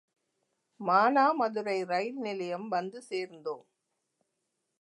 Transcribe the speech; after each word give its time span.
மானாமதுரை 0.79 1.75
இரயில் 1.79 2.19
நிலையம் 2.19 2.67
வந்து 2.67 3.01
சேர்ந்தோம். 3.01 3.65